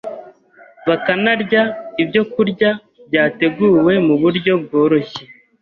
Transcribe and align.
bakanarya 0.87 1.61
ibyokurya 2.01 2.69
byateguwe 3.07 3.93
mu 4.05 4.15
buryo 4.21 4.53
bworoshye, 4.63 5.23